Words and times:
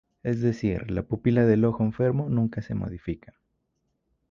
Es 0.23 0.41
decir, 0.41 0.89
la 0.89 1.03
pupila 1.03 1.45
del 1.45 1.63
ojo 1.63 1.83
enfermo 1.83 2.27
nunca 2.27 2.63
se 2.63 2.73
modifica. 2.73 3.35